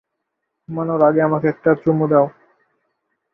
ঘুমানোর 0.69 1.01
আগে 1.09 1.21
আমাকে 1.27 1.47
একটা 1.49 1.71
চুমু 1.81 2.05
দাও। 2.11 2.25